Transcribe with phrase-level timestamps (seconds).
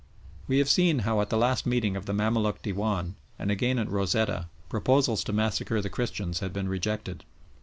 [0.47, 3.87] We have seen how at the last meeting of the Mamaluk Dewan, and again at
[3.87, 7.23] Rosetta, proposals to massacre the Christians had been rejected.